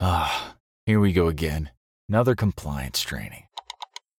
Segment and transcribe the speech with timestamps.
[0.00, 0.54] Ah,
[0.86, 1.70] here we go again.
[2.08, 3.44] Another compliance training.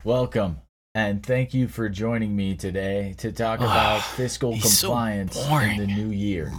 [0.04, 0.58] Welcome,
[0.94, 5.50] and thank you for joining me today to talk about fiscal he's so compliance in
[5.50, 5.78] boring.
[5.78, 6.52] the new year.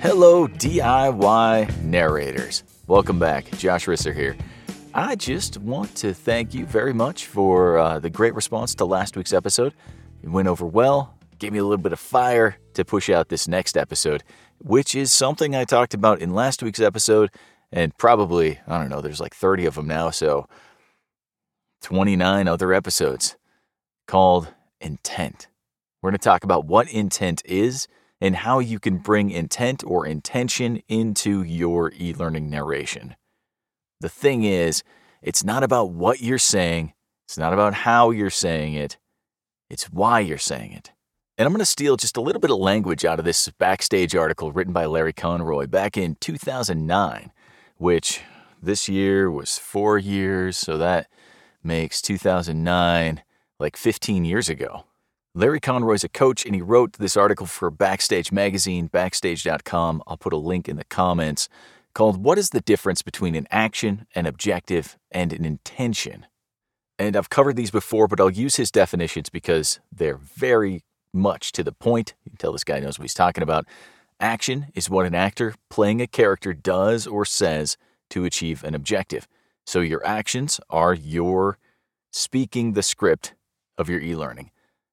[0.00, 2.62] Hello, DIY narrators.
[2.86, 3.50] Welcome back.
[3.58, 4.36] Josh Risser here.
[4.96, 9.16] I just want to thank you very much for uh, the great response to last
[9.16, 9.74] week's episode.
[10.22, 13.48] It went over well, gave me a little bit of fire to push out this
[13.48, 14.22] next episode,
[14.60, 17.32] which is something I talked about in last week's episode,
[17.72, 20.46] and probably, I don't know, there's like 30 of them now, so
[21.82, 23.34] 29 other episodes
[24.06, 25.48] called Intent.
[26.02, 27.88] We're going to talk about what intent is
[28.20, 33.16] and how you can bring intent or intention into your e learning narration.
[34.00, 34.82] The thing is,
[35.22, 36.92] it's not about what you're saying,
[37.26, 38.98] it's not about how you're saying it,
[39.70, 40.92] it's why you're saying it.
[41.36, 44.14] And I'm going to steal just a little bit of language out of this backstage
[44.14, 47.32] article written by Larry Conroy back in 2009,
[47.76, 48.20] which
[48.62, 51.08] this year was four years, so that
[51.62, 53.22] makes 2009
[53.58, 54.84] like 15 years ago.
[55.34, 60.02] Larry Conroy's a coach, and he wrote this article for Backstage Magazine, backstage.com.
[60.06, 61.48] I'll put a link in the comments
[61.94, 66.26] called What is the Difference Between an Action, an Objective, and an Intention?
[66.98, 71.62] And I've covered these before, but I'll use his definitions because they're very much to
[71.62, 72.14] the point.
[72.24, 73.66] You can tell this guy knows what he's talking about.
[74.20, 77.76] Action is what an actor playing a character does or says
[78.10, 79.26] to achieve an objective.
[79.66, 81.58] So your actions are your
[82.12, 83.34] speaking the script
[83.78, 84.50] of your e learning.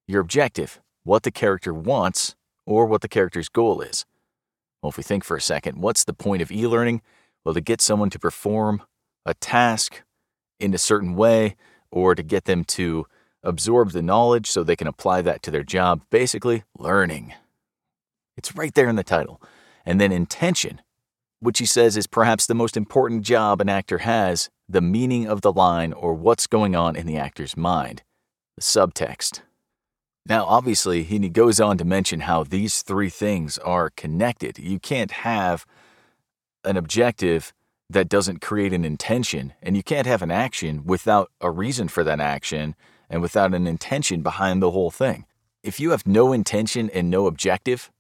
[0.08, 4.06] Your objective, what the character wants or what the character's goal is.
[4.82, 7.02] Well, if we think for a second, what's the point of e learning?
[7.44, 8.84] Well, to get someone to perform
[9.26, 10.04] a task
[10.60, 11.56] in a certain way
[11.92, 13.06] or to get them to
[13.44, 16.02] absorb the knowledge so they can apply that to their job.
[16.10, 17.34] Basically, learning.
[18.38, 19.42] It's right there in the title.
[19.86, 20.82] And then intention,
[21.40, 25.42] which he says is perhaps the most important job an actor has the meaning of
[25.42, 28.04] the line or what's going on in the actor's mind,
[28.56, 29.42] the subtext.
[30.28, 34.60] Now, obviously, he goes on to mention how these three things are connected.
[34.60, 35.66] You can't have
[36.64, 37.54] an objective
[37.90, 42.04] that doesn't create an intention, and you can't have an action without a reason for
[42.04, 42.76] that action
[43.10, 45.26] and without an intention behind the whole thing.
[45.64, 47.92] If you have no intention and no objective,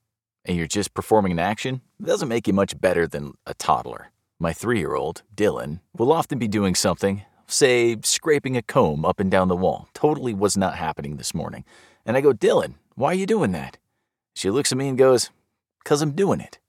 [0.45, 4.11] and you're just performing an action, it doesn't make you much better than a toddler.
[4.39, 9.19] My three year old, Dylan, will often be doing something, say, scraping a comb up
[9.19, 9.87] and down the wall.
[9.93, 11.63] Totally was not happening this morning.
[12.05, 13.77] And I go, Dylan, why are you doing that?
[14.35, 15.29] She looks at me and goes,
[15.83, 16.59] Because I'm doing it.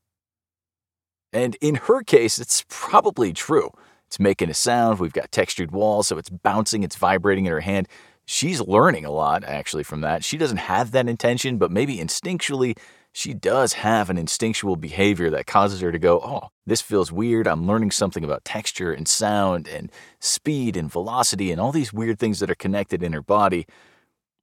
[1.33, 3.71] And in her case, it's probably true.
[4.07, 4.99] It's making a sound.
[4.99, 7.89] We've got textured walls, so it's bouncing, it's vibrating in her hand.
[8.27, 10.23] She's learning a lot, actually, from that.
[10.23, 12.77] She doesn't have that intention, but maybe instinctually,
[13.13, 17.47] she does have an instinctual behavior that causes her to go, Oh, this feels weird.
[17.47, 22.19] I'm learning something about texture and sound and speed and velocity and all these weird
[22.19, 23.67] things that are connected in her body.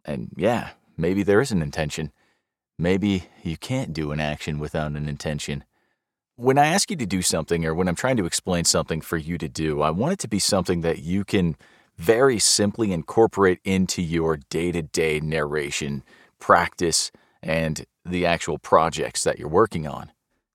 [0.06, 2.12] And yeah, maybe there is an intention.
[2.78, 5.64] Maybe you can't do an action without an intention.
[6.36, 9.18] When I ask you to do something or when I'm trying to explain something for
[9.18, 11.56] you to do, I want it to be something that you can
[11.98, 16.04] very simply incorporate into your day to day narration,
[16.40, 17.12] practice,
[17.44, 20.12] and the actual projects that you're working on.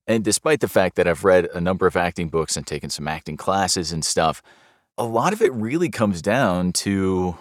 [0.06, 3.08] And despite the fact that I've read a number of acting books and taken some
[3.08, 4.42] acting classes and stuff,
[4.96, 7.36] a lot of it really comes down to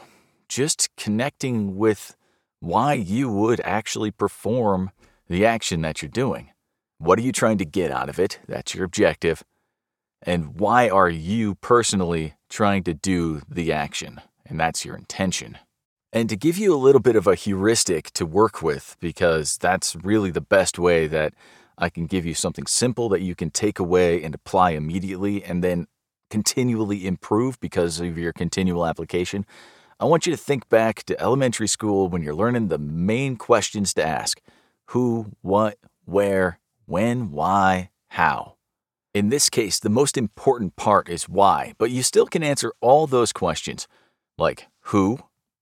[0.48, 2.16] just connecting with
[2.64, 4.90] why you would actually perform
[5.28, 6.50] the action that you're doing.
[6.98, 8.40] What are you trying to get out of it?
[8.48, 9.44] That's your objective.
[10.22, 14.22] And why are you personally trying to do the action?
[14.46, 15.58] And that's your intention.
[16.14, 19.98] And to give you a little bit of a heuristic to work with, because that's
[19.98, 21.34] really the best way that
[21.78, 25.62] I can give you something simple that you can take away and apply immediately and
[25.62, 25.88] then
[26.30, 29.46] continually improve because of your continual application.
[30.04, 33.94] I want you to think back to elementary school when you're learning the main questions
[33.94, 34.42] to ask
[34.88, 38.56] who, what, where, when, why, how.
[39.14, 43.08] In this case, the most important part is why, but you still can answer all
[43.08, 43.88] those questions
[44.38, 45.20] like who.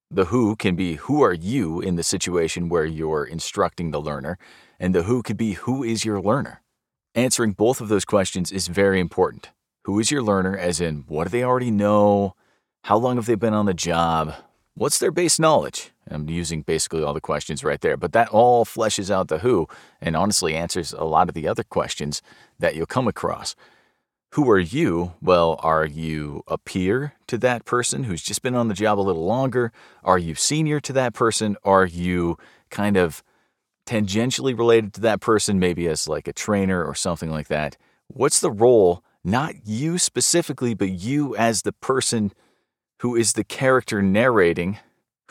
[0.10, 4.40] The who can be who are you in the situation where you're instructing the learner,
[4.80, 6.64] and the who could be who is your learner.
[7.14, 9.52] Answering both of those questions is very important.
[9.84, 12.34] Who is your learner, as in what do they already know?
[12.84, 14.34] How long have they been on the job?
[14.74, 15.92] What's their base knowledge?
[16.10, 19.68] I'm using basically all the questions right there, but that all fleshes out the who
[20.02, 22.24] and honestly answers a lot of the other questions
[22.58, 23.56] that you'll come across.
[24.34, 25.14] Who are you?
[25.22, 29.02] Well, are you a peer to that person who's just been on the job a
[29.02, 29.72] little longer?
[30.04, 31.58] Are you senior to that person?
[31.64, 32.38] Are you
[32.72, 33.22] kind of
[33.86, 37.78] tangentially related to that person, maybe as like a trainer or something like that?
[38.08, 42.32] What's the role, not you specifically, but you as the person
[43.02, 44.78] who is the character narrating?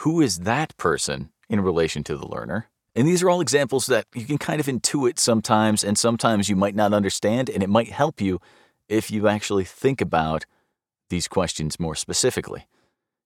[0.00, 2.68] Who is that person in relation to the learner?
[2.96, 6.56] And these are all examples that you can kind of intuit sometimes, and sometimes you
[6.56, 8.40] might not understand, and it might help you
[8.88, 10.46] if you actually think about
[11.10, 12.66] these questions more specifically.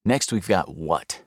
[0.05, 1.23] Next, we've got what.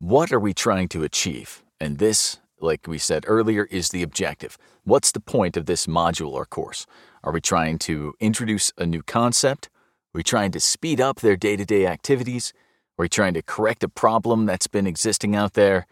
[0.00, 1.62] What are we trying to achieve?
[1.80, 4.58] And this, like we said earlier, is the objective.
[4.82, 6.84] What's the point of this module or course?
[7.22, 9.69] Are we trying to introduce a new concept?
[10.12, 12.52] Are we trying to speed up their day to day activities?
[12.98, 15.86] Are we trying to correct a problem that's been existing out there?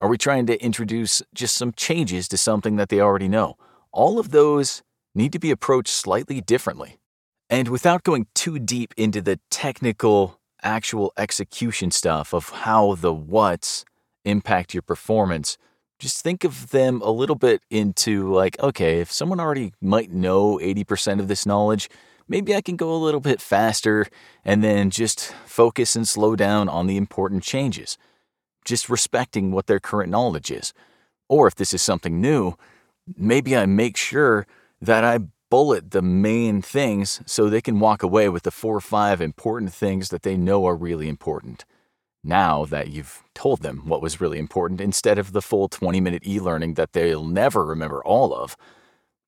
[0.00, 3.56] Are we trying to introduce just some changes to something that they already know?
[3.90, 7.00] All of those need to be approached slightly differently.
[7.50, 13.84] And without going too deep into the technical, actual execution stuff of how the what's
[14.24, 15.58] impact your performance,
[15.98, 20.58] just think of them a little bit into like, okay, if someone already might know
[20.58, 21.88] 80% of this knowledge,
[22.28, 24.06] maybe I can go a little bit faster
[24.44, 27.98] and then just focus and slow down on the important changes,
[28.64, 30.72] just respecting what their current knowledge is.
[31.28, 32.54] Or if this is something new,
[33.16, 34.46] maybe I make sure
[34.80, 35.20] that I
[35.50, 39.72] bullet the main things so they can walk away with the four or five important
[39.72, 41.64] things that they know are really important.
[42.22, 46.26] Now that you've told them what was really important instead of the full 20 minute
[46.26, 48.56] e learning that they'll never remember all of,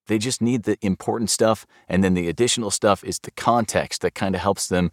[0.06, 4.14] they just need the important stuff, and then the additional stuff is the context that
[4.14, 4.90] kind of helps them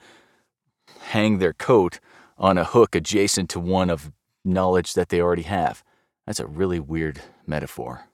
[1.10, 2.00] hang their coat
[2.38, 4.12] on a hook adjacent to one of
[4.46, 5.84] knowledge that they already have.
[6.26, 8.06] That's a really weird metaphor.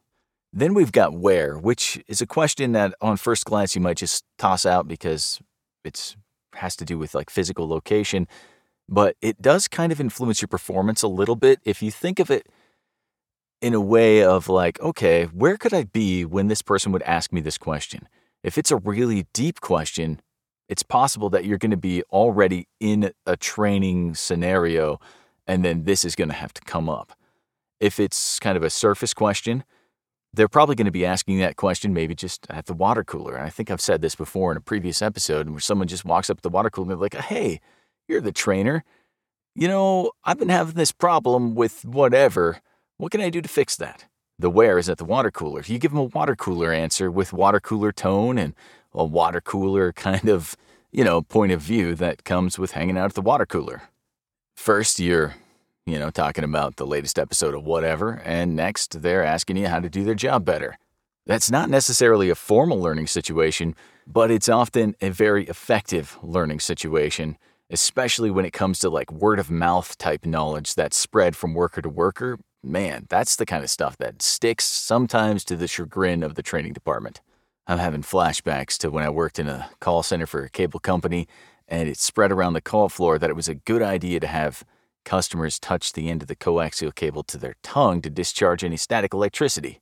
[0.51, 4.23] Then we've got where, which is a question that on first glance you might just
[4.37, 5.39] toss out because
[5.83, 6.15] it
[6.53, 8.27] has to do with like physical location,
[8.87, 12.29] but it does kind of influence your performance a little bit if you think of
[12.29, 12.47] it
[13.63, 17.31] in a way of like, okay, where could I be when this person would ask
[17.31, 18.09] me this question?
[18.43, 20.19] If it's a really deep question,
[20.67, 24.99] it's possible that you're going to be already in a training scenario
[25.47, 27.13] and then this is going to have to come up.
[27.79, 29.63] If it's kind of a surface question,
[30.33, 33.35] they're probably going to be asking that question maybe just at the water cooler.
[33.35, 36.29] And I think I've said this before in a previous episode where someone just walks
[36.29, 37.61] up to the water cooler and they're like, hey,
[38.09, 38.83] you're the trainer.
[39.55, 42.59] You know, I've been having this problem with whatever.
[42.97, 44.05] What can I do to fix that?
[44.39, 45.61] The where is at the water cooler.
[45.65, 48.53] You give them a water cooler answer with water cooler tone and
[48.93, 50.55] a water cooler kind of,
[50.91, 53.83] you know, point of view that comes with hanging out at the water cooler.
[54.55, 55.35] First, you're
[55.85, 59.79] you know, talking about the latest episode of whatever, and next they're asking you how
[59.79, 60.77] to do their job better.
[61.25, 63.75] That's not necessarily a formal learning situation,
[64.07, 67.37] but it's often a very effective learning situation,
[67.69, 71.81] especially when it comes to like word of mouth type knowledge that's spread from worker
[71.81, 72.39] to worker.
[72.63, 76.73] Man, that's the kind of stuff that sticks sometimes to the chagrin of the training
[76.73, 77.21] department.
[77.67, 81.27] I'm having flashbacks to when I worked in a call center for a cable company,
[81.67, 84.63] and it spread around the call floor that it was a good idea to have
[85.03, 89.13] Customers touch the end of the coaxial cable to their tongue to discharge any static
[89.13, 89.81] electricity.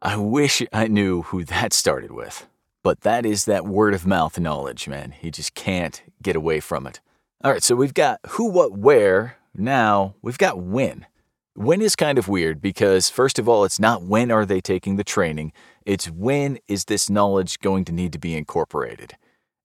[0.00, 2.46] I wish I knew who that started with.
[2.82, 5.14] But that is that word of mouth knowledge, man.
[5.20, 7.00] You just can't get away from it.
[7.44, 9.36] All right, so we've got who, what, where.
[9.54, 11.06] Now we've got when.
[11.54, 14.96] When is kind of weird because, first of all, it's not when are they taking
[14.96, 15.52] the training,
[15.84, 19.16] it's when is this knowledge going to need to be incorporated.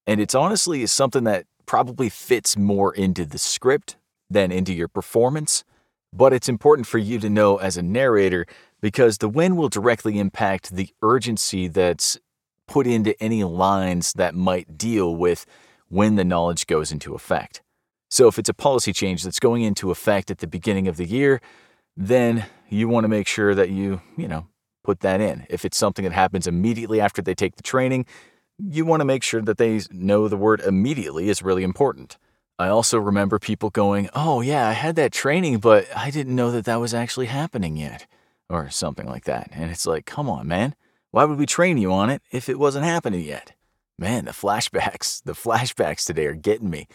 [0.08, 3.98] And it's honestly something that probably fits more into the script
[4.30, 5.63] than into your performance.
[6.12, 8.46] But it's important for you to know as a narrator
[8.82, 12.18] because the when will directly impact the urgency that's
[12.68, 15.46] put into any lines that might deal with
[15.89, 17.62] when the knowledge goes into effect.
[18.10, 21.06] So if it's a policy change that's going into effect at the beginning of the
[21.06, 21.42] year,
[21.98, 24.48] then you want to make sure that you, you know,
[24.84, 25.46] put that in.
[25.50, 28.06] If it's something that happens immediately after they take the training,
[28.58, 32.18] you want to make sure that they know the word immediately is really important.
[32.58, 36.52] I also remember people going, Oh, yeah, I had that training, but I didn't know
[36.52, 38.08] that that was actually happening yet,
[38.50, 39.50] or something like that.
[39.52, 40.75] And it's like, Come on, man.
[41.12, 43.54] Why would we train you on it if it wasn't happening yet?
[43.98, 46.88] Man, the flashbacks, the flashbacks today are getting me.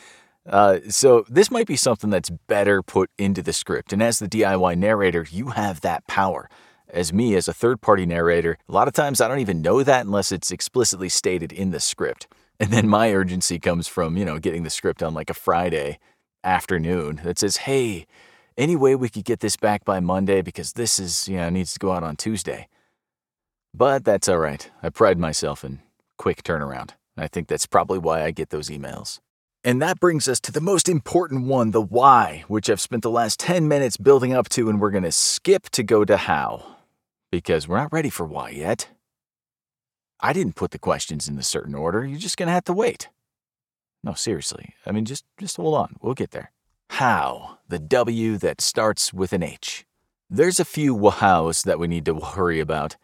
[0.48, 3.92] Uh, so, this might be something that's better put into the script.
[3.92, 6.48] And as the DIY narrator, you have that power.
[6.88, 9.82] As me, as a third party narrator, a lot of times I don't even know
[9.82, 12.26] that unless it's explicitly stated in the script.
[12.58, 15.98] And then my urgency comes from, you know, getting the script on like a Friday
[16.44, 18.06] afternoon that says, hey,
[18.56, 21.72] any way we could get this back by Monday because this is, you know, needs
[21.72, 22.68] to go out on Tuesday.
[23.72, 24.70] But that's all right.
[24.82, 25.80] I pride myself in
[26.18, 26.90] quick turnaround.
[27.16, 29.20] I think that's probably why I get those emails.
[29.62, 33.10] And that brings us to the most important one, the why, which I've spent the
[33.10, 36.76] last 10 minutes building up to, and we're going to skip to go to how,
[37.30, 38.88] because we're not ready for why yet.
[40.18, 42.06] I didn't put the questions in the certain order.
[42.06, 43.08] You're just going to have to wait.
[44.02, 44.74] No, seriously.
[44.86, 45.96] I mean, just, just hold on.
[46.00, 46.52] We'll get there.
[46.90, 49.84] How, the W that starts with an H.
[50.30, 52.96] There's a few wows that we need to worry about.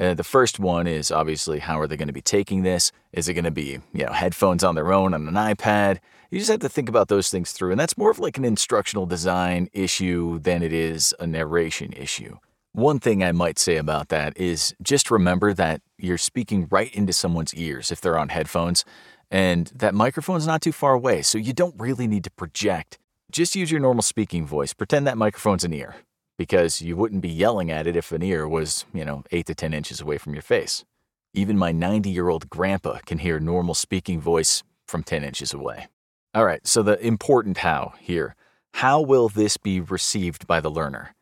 [0.00, 2.90] Uh, the first one is obviously how are they going to be taking this?
[3.12, 5.98] Is it going to be, you know, headphones on their own on an iPad?
[6.30, 7.72] You just have to think about those things through.
[7.72, 12.38] And that's more of like an instructional design issue than it is a narration issue.
[12.72, 17.12] One thing I might say about that is just remember that you're speaking right into
[17.12, 18.84] someone's ears if they're on headphones,
[19.30, 22.98] and that microphone's not too far away, so you don't really need to project.
[23.30, 24.72] Just use your normal speaking voice.
[24.72, 25.96] Pretend that microphone's an ear
[26.40, 29.54] because you wouldn't be yelling at it if an ear was, you know, 8 to
[29.54, 30.86] 10 inches away from your face.
[31.34, 35.88] Even my 90 year old grandpa can hear normal speaking voice from 10 inches away.
[36.32, 38.36] All right, so the important how here.
[38.72, 41.14] How will this be received by the learner?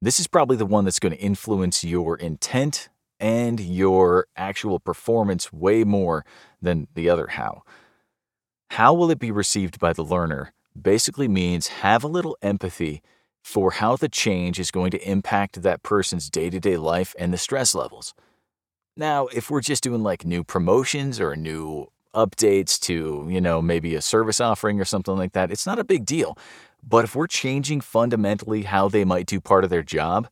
[0.00, 2.88] This is probably the one that's going to influence your intent
[3.20, 6.24] and your actual performance way more
[6.62, 7.62] than the other how.
[8.70, 13.02] How will it be received by the learner basically means have a little empathy
[13.42, 17.32] for how the change is going to impact that person's day to day life and
[17.32, 18.14] the stress levels.
[18.96, 23.94] Now, if we're just doing like new promotions or new updates to, you know, maybe
[23.94, 26.36] a service offering or something like that, it's not a big deal.
[26.86, 30.28] But if we're changing fundamentally how they might do part of their job,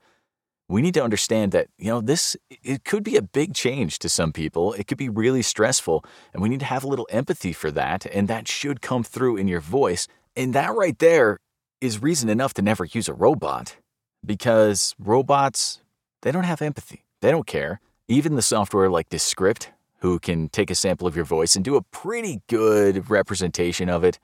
[0.68, 4.08] we need to understand that, you know, this it could be a big change to
[4.08, 4.72] some people.
[4.74, 8.06] It could be really stressful, and we need to have a little empathy for that,
[8.06, 10.06] and that should come through in your voice.
[10.36, 11.38] And that right there
[11.80, 13.76] is reason enough to never use a robot
[14.24, 15.80] because robots,
[16.22, 17.04] they don't have empathy.
[17.20, 17.80] They don't care.
[18.08, 21.76] Even the software like Descript, who can take a sample of your voice and do
[21.76, 24.18] a pretty good representation of it,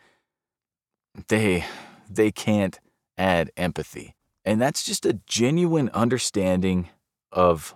[1.28, 1.64] they
[2.08, 2.78] they can't
[3.16, 4.14] add empathy.
[4.44, 6.90] And that's just a genuine understanding
[7.32, 7.74] of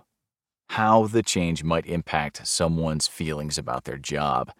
[0.69, 4.51] how the change might impact someone's feelings about their job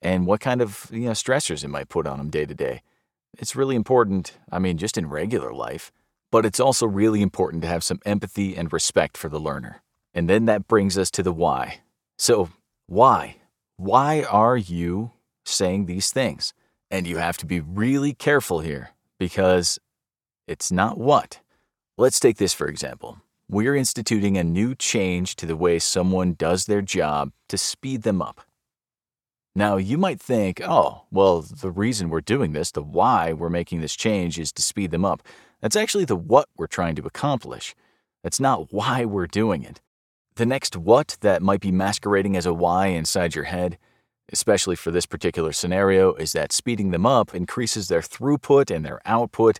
[0.00, 2.82] and what kind of you know, stressors it might put on them day to day.
[3.38, 5.92] It's really important, I mean, just in regular life,
[6.30, 9.82] but it's also really important to have some empathy and respect for the learner.
[10.14, 11.80] And then that brings us to the why.
[12.16, 12.50] So,
[12.86, 13.36] why?
[13.76, 15.10] Why are you
[15.44, 16.54] saying these things?
[16.90, 19.78] And you have to be really careful here because
[20.46, 21.40] it's not what.
[21.98, 23.20] Let's take this for example.
[23.48, 28.22] We're instituting a new change to the way someone does their job to speed them
[28.22, 28.40] up.
[29.56, 33.80] Now, you might think, oh, well, the reason we're doing this, the why we're making
[33.80, 35.22] this change is to speed them up.
[35.62, 37.74] That's actually the what we're trying to accomplish.
[38.22, 39.80] That's not why we're doing it.
[40.34, 43.78] The next what that might be masquerading as a why inside your head,
[44.30, 49.00] especially for this particular scenario, is that speeding them up increases their throughput and their
[49.06, 49.58] output,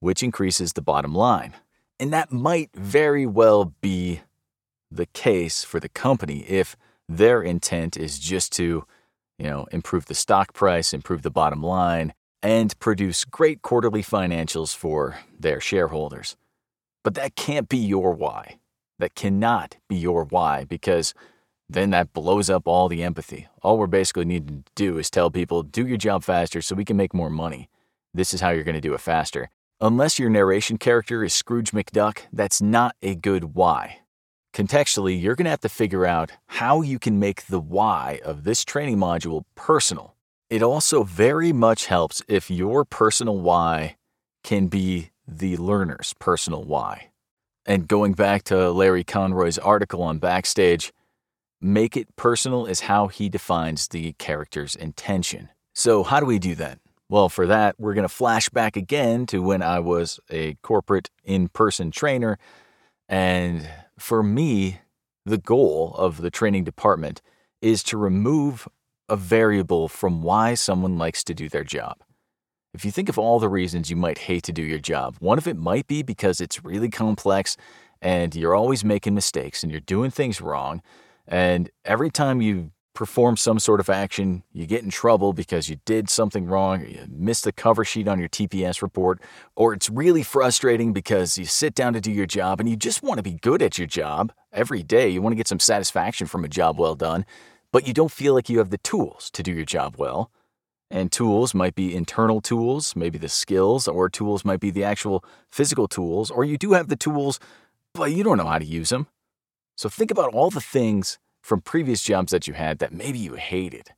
[0.00, 1.54] which increases the bottom line.
[1.98, 4.20] And that might very well be
[4.90, 6.76] the case for the company if
[7.08, 8.84] their intent is just to
[9.42, 14.74] you know, improve the stock price, improve the bottom line, and produce great quarterly financials
[14.74, 16.36] for their shareholders.
[17.02, 18.58] But that can't be your why.
[19.00, 21.12] That cannot be your why because
[21.68, 23.48] then that blows up all the empathy.
[23.62, 26.84] All we're basically needing to do is tell people, do your job faster so we
[26.84, 27.68] can make more money.
[28.14, 29.50] This is how you're going to do it faster.
[29.80, 34.01] Unless your narration character is Scrooge McDuck, that's not a good why.
[34.52, 38.44] Contextually, you're going to have to figure out how you can make the why of
[38.44, 40.14] this training module personal.
[40.50, 43.96] It also very much helps if your personal why
[44.44, 47.10] can be the learner's personal why.
[47.64, 50.92] And going back to Larry Conroy's article on Backstage,
[51.58, 55.48] make it personal is how he defines the character's intention.
[55.74, 56.78] So, how do we do that?
[57.08, 61.08] Well, for that, we're going to flash back again to when I was a corporate
[61.24, 62.38] in person trainer
[63.08, 63.68] and
[64.02, 64.80] for me,
[65.24, 67.22] the goal of the training department
[67.60, 68.66] is to remove
[69.08, 72.02] a variable from why someone likes to do their job.
[72.74, 75.38] If you think of all the reasons you might hate to do your job, one
[75.38, 77.56] of it might be because it's really complex
[78.00, 80.82] and you're always making mistakes and you're doing things wrong.
[81.28, 85.76] And every time you perform some sort of action, you get in trouble because you
[85.84, 89.20] did something wrong, or you missed the cover sheet on your TPS report,
[89.56, 93.02] or it's really frustrating because you sit down to do your job and you just
[93.02, 95.08] want to be good at your job every day.
[95.08, 97.24] You want to get some satisfaction from a job well done,
[97.72, 100.30] but you don't feel like you have the tools to do your job well.
[100.90, 105.24] And tools might be internal tools, maybe the skills, or tools might be the actual
[105.50, 107.40] physical tools, or you do have the tools,
[107.94, 109.06] but you don't know how to use them.
[109.74, 113.34] So think about all the things from previous jobs that you had that maybe you
[113.34, 113.90] hated.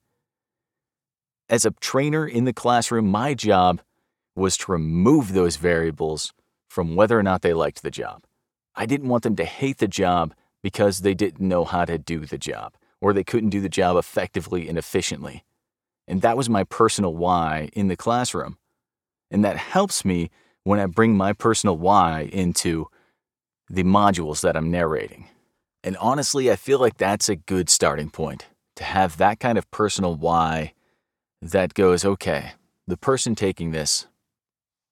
[1.49, 3.83] As a trainer in the classroom, my job
[4.35, 6.33] was to remove those variables
[6.69, 8.25] from whether or not they liked the job.
[8.75, 12.21] I didn't want them to hate the job because they didn't know how to do
[12.21, 15.45] the job or they couldn't do the job effectively and efficiently.
[16.09, 18.57] And that was my personal why in the classroom.
[19.31, 20.31] And that helps me
[20.65, 22.89] when I bring my personal why into
[23.69, 25.29] the modules that I'm narrating.
[25.85, 29.71] And honestly, I feel like that's a good starting point to have that kind of
[29.71, 30.73] personal why
[31.43, 32.53] that goes, okay,
[32.87, 34.07] the person taking this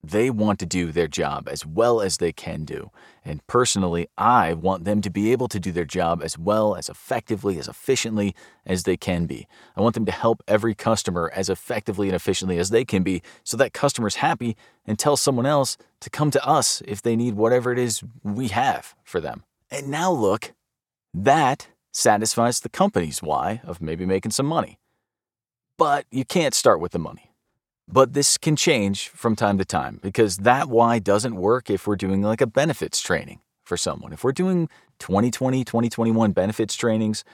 [0.04, 2.90] they want to do their job as well as they can do.
[3.24, 6.88] And personally, I want them to be able to do their job as well, as
[6.88, 8.34] effectively, as efficiently
[8.66, 9.46] as they can be.
[9.76, 13.22] I want them to help every customer as effectively and efficiently as they can be
[13.44, 17.34] so that customer's happy and tell someone else to come to us if they need
[17.34, 19.44] whatever it is we have for them.
[19.70, 20.52] And now look,
[21.14, 24.78] that satisfies the company's why of maybe making some money.
[25.76, 27.32] But you can't start with the money.
[27.88, 31.96] But this can change from time to time because that why doesn't work if we're
[31.96, 34.12] doing like a benefits training for someone.
[34.12, 34.68] If we're doing
[35.00, 37.24] 2020, 2021 benefits trainings,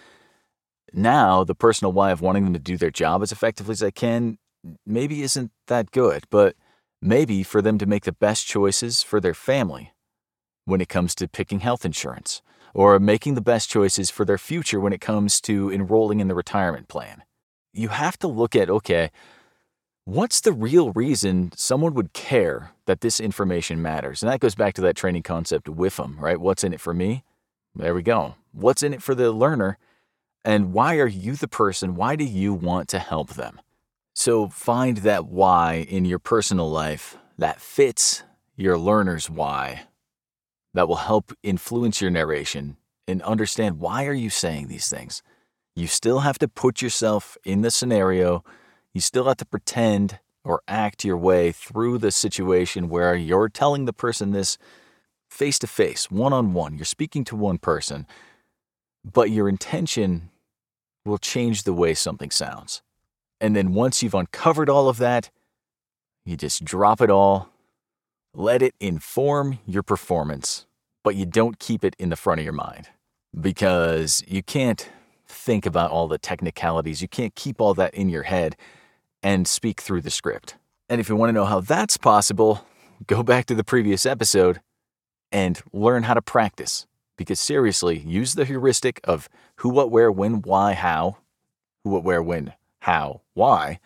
[0.93, 3.93] now the personal why of wanting them to do their job as effectively as they
[3.93, 4.39] can
[4.87, 6.57] maybe isn't that good, but
[7.01, 9.93] maybe for them to make the best choices for their family
[10.65, 12.43] when it comes to picking health insurance
[12.75, 16.35] or making the best choices for their future when it comes to enrolling in the
[16.35, 17.23] retirement plan.
[17.73, 19.11] You have to look at okay,
[20.05, 24.23] what's the real reason someone would care that this information matters?
[24.23, 26.41] And that goes back to that training concept WIFM, right?
[26.41, 27.25] What's in it for me?
[27.75, 28.37] There we go.
[28.53, 29.79] What's in it for the learner?
[30.45, 31.95] And why are you the person?
[31.95, 33.61] Why do you want to help them?
[34.15, 38.25] So find that why in your personal life that fits
[38.57, 39.83] your learner's why
[40.79, 45.23] that will help influence your narration and understand why are you saying these things.
[45.75, 48.45] You still have to put yourself in the scenario
[48.95, 53.85] you still have to pretend or act your way through the situation where you're telling
[53.85, 54.59] the person this
[55.29, 56.77] face to face, one on one.
[56.77, 58.07] You're speaking to one person,
[59.05, 60.31] but your intention
[61.05, 62.83] will change the way something sounds.
[63.41, 65.31] And then once you've uncovered all of that,
[66.25, 67.51] you just drop it all,
[68.35, 70.67] let it inform your performance,
[71.09, 72.91] but you don't keep it in the front of your mind
[73.41, 74.91] because you can't
[75.27, 77.01] think about all the technicalities.
[77.01, 78.57] You can't keep all that in your head
[79.23, 80.57] and speak through the script.
[80.87, 82.67] And if you want to know how that's possible,
[83.07, 84.61] go back to the previous episode
[85.33, 86.87] and learn how to practice.
[87.17, 91.17] Because seriously, use the heuristic of who, what, where, when, why, how,
[91.85, 93.81] who, what, where, when, how, why,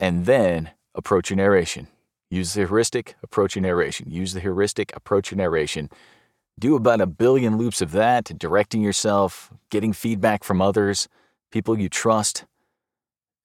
[0.00, 1.88] and then approach your narration.
[2.30, 4.10] Use the heuristic, approach your narration.
[4.10, 5.90] Use the heuristic, approach your narration.
[6.58, 11.08] Do about a billion loops of that, directing yourself, getting feedback from others,
[11.52, 12.46] people you trust,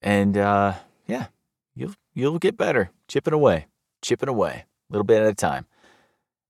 [0.02, 0.74] and uh,
[1.06, 1.26] yeah,
[1.76, 2.90] you'll you'll get better.
[3.06, 3.66] Chipping away,
[4.02, 5.66] chipping away, a little bit at a time.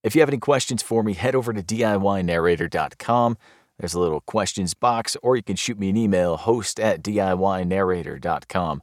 [0.02, 3.38] If you have any questions for me, head over to DIYnarrator.com.
[3.78, 8.82] There's a little questions box, or you can shoot me an email, host at DIYnarrator.com.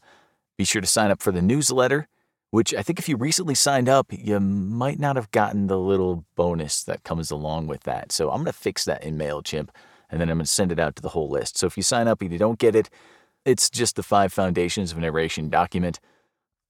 [0.57, 2.07] Be sure to sign up for the newsletter,
[2.51, 6.25] which I think if you recently signed up, you might not have gotten the little
[6.35, 8.11] bonus that comes along with that.
[8.11, 9.69] So I'm going to fix that in MailChimp,
[10.09, 11.57] and then I'm going to send it out to the whole list.
[11.57, 12.89] So if you sign up and you don't get it,
[13.45, 15.99] it's just the five foundations of narration document.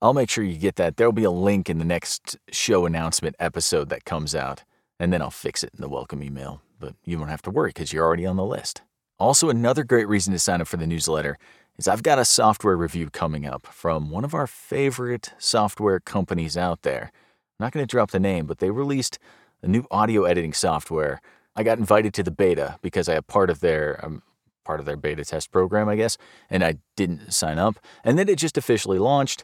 [0.02, 0.98] I'll make sure you get that.
[0.98, 4.63] There'll be a link in the next show announcement episode that comes out,
[5.00, 6.62] and then I'll fix it in the welcome email.
[6.80, 8.84] But you won't have to worry because you're already on the list.
[9.20, 11.38] Also, another great reason to sign up for the newsletter
[11.78, 16.58] is I've got a software review coming up from one of our favorite software companies
[16.58, 17.12] out there.
[17.60, 19.20] I'm not going to drop the name, but they released
[19.62, 21.22] a new audio editing software.
[21.56, 24.24] I got invited to the beta because I am part of their um,
[24.64, 26.18] part of their beta test program, I guess,
[26.50, 27.80] and I didn't sign up.
[28.04, 29.44] And then it just officially launched,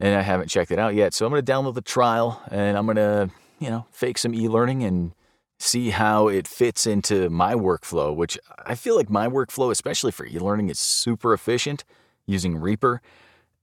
[0.00, 1.14] and I haven't checked it out yet.
[1.14, 4.34] So I'm going to download the trial and I'm going to, you know, fake some
[4.34, 5.12] e learning and
[5.58, 10.26] see how it fits into my workflow, which I feel like my workflow, especially for
[10.26, 11.84] e learning, is super efficient
[12.26, 13.00] using Reaper.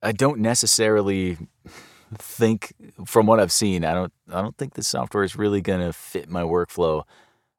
[0.02, 1.38] I don't necessarily
[2.18, 2.74] think
[3.06, 6.30] from what I've seen, I don't I don't think the software is really gonna fit
[6.30, 7.04] my workflow.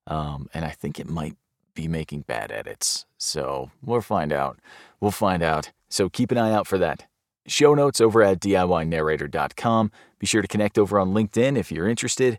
[0.06, 1.36] Um, and I think it might
[1.74, 3.06] be making bad edits.
[3.18, 4.58] So we'll find out.
[5.00, 5.70] We'll find out.
[5.88, 7.06] So keep an eye out for that.
[7.46, 9.90] Show notes over at DIYnarrator.com.
[10.18, 12.38] Be sure to connect over on LinkedIn if you're interested.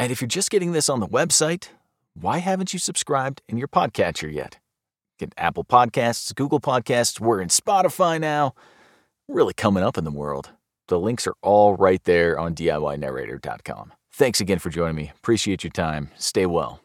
[0.00, 1.68] And if you're just getting this on the website,
[2.14, 4.58] why haven't you subscribed in your podcatcher yet?
[5.18, 8.54] Get Apple Podcasts, Google Podcasts, we're in Spotify now.
[9.28, 10.52] Really coming up in the world.
[10.88, 13.92] The links are all right there on DIYnarrator.com.
[14.10, 15.12] Thanks again for joining me.
[15.18, 16.08] Appreciate your time.
[16.16, 16.80] Stay well.